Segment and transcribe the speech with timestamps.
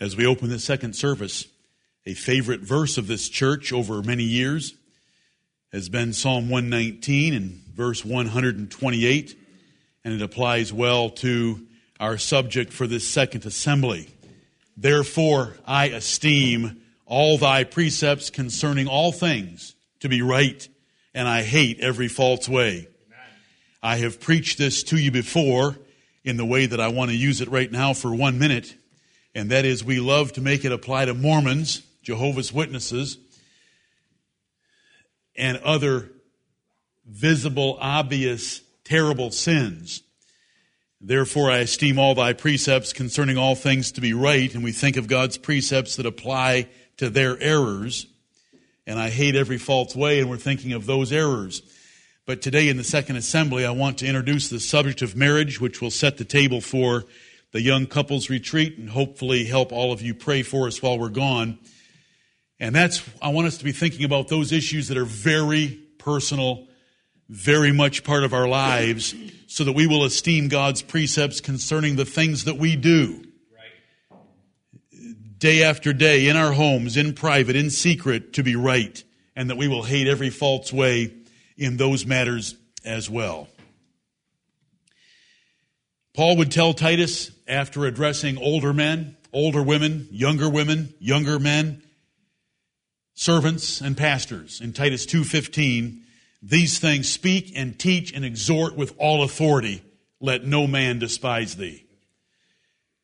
[0.00, 1.46] as we open the second service,
[2.04, 4.74] a favorite verse of this church over many years
[5.72, 9.38] has been Psalm 119 and verse 128,
[10.04, 11.66] and it applies well to
[11.98, 14.08] our subject for this second assembly.
[14.76, 20.68] Therefore, I esteem all thy precepts concerning all things to be right,
[21.14, 22.88] and I hate every false way.
[23.82, 25.76] I have preached this to you before
[26.24, 28.74] in the way that I want to use it right now for one minute
[29.36, 33.18] and that is we love to make it apply to Mormons, Jehovah's Witnesses,
[35.36, 36.10] and other
[37.06, 40.02] visible, obvious, terrible sins.
[41.02, 44.96] Therefore, I esteem all thy precepts concerning all things to be right, and we think
[44.96, 48.06] of God's precepts that apply to their errors.
[48.86, 51.60] And I hate every false way, and we're thinking of those errors.
[52.24, 55.82] But today in the second assembly, I want to introduce the subject of marriage, which
[55.82, 57.04] will set the table for
[57.56, 61.08] the young couples retreat and hopefully help all of you pray for us while we're
[61.08, 61.58] gone.
[62.60, 66.68] And that's, I want us to be thinking about those issues that are very personal,
[67.30, 69.14] very much part of our lives,
[69.46, 73.24] so that we will esteem God's precepts concerning the things that we do.
[75.38, 79.02] Day after day, in our homes, in private, in secret, to be right,
[79.34, 81.10] and that we will hate every false way
[81.56, 82.54] in those matters
[82.84, 83.48] as well.
[86.16, 91.82] Paul would tell Titus after addressing older men, older women, younger women, younger men,
[93.12, 96.04] servants and pastors in Titus 2:15,
[96.40, 99.82] these things speak and teach and exhort with all authority,
[100.18, 101.84] let no man despise thee.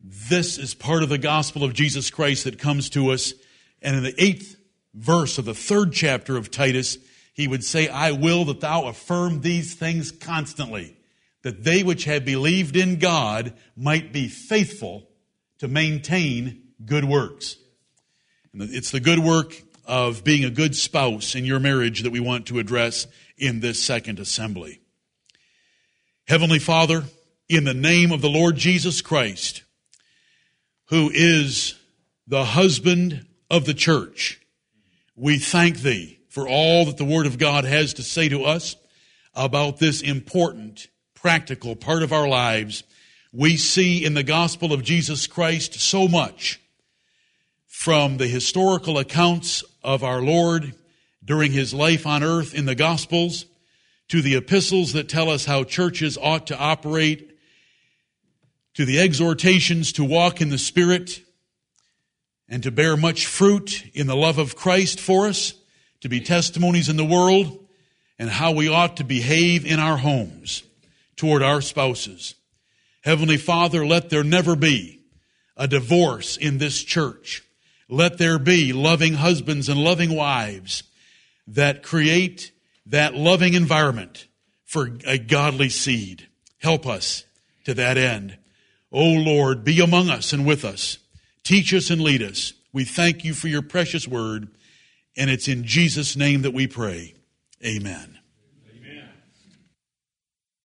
[0.00, 3.34] This is part of the gospel of Jesus Christ that comes to us.
[3.82, 4.56] And in the eighth
[4.94, 6.96] verse of the third chapter of Titus,
[7.34, 10.96] he would say, I will that thou affirm these things constantly
[11.42, 15.08] that they which have believed in God might be faithful
[15.58, 17.56] to maintain good works.
[18.52, 22.20] And it's the good work of being a good spouse in your marriage that we
[22.20, 24.80] want to address in this second assembly.
[26.26, 27.04] Heavenly Father,
[27.48, 29.64] in the name of the Lord Jesus Christ,
[30.86, 31.74] who is
[32.26, 34.40] the husband of the church,
[35.16, 38.76] we thank thee for all that the Word of God has to say to us
[39.34, 40.88] about this important
[41.22, 42.82] practical part of our lives,
[43.32, 46.60] we see in the gospel of Jesus Christ so much
[47.68, 50.74] from the historical accounts of our Lord
[51.24, 53.46] during his life on earth in the gospels
[54.08, 57.38] to the epistles that tell us how churches ought to operate
[58.74, 61.22] to the exhortations to walk in the Spirit
[62.48, 65.54] and to bear much fruit in the love of Christ for us,
[66.00, 67.64] to be testimonies in the world,
[68.18, 70.64] and how we ought to behave in our homes
[71.16, 72.34] toward our spouses.
[73.02, 75.00] Heavenly Father, let there never be
[75.56, 77.42] a divorce in this church.
[77.88, 80.82] Let there be loving husbands and loving wives
[81.46, 82.52] that create
[82.86, 84.26] that loving environment
[84.64, 86.28] for a godly seed.
[86.58, 87.24] Help us
[87.64, 88.38] to that end.
[88.90, 90.98] O oh Lord, be among us and with us.
[91.44, 92.52] Teach us and lead us.
[92.72, 94.48] We thank you for your precious word,
[95.16, 97.14] and it's in Jesus' name that we pray.
[97.64, 98.21] Amen.